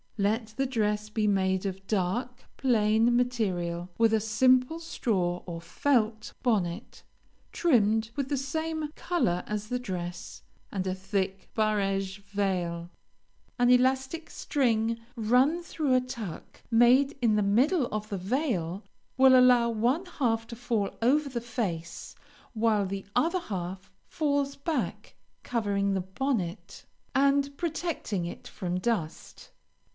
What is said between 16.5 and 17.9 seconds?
made in the middle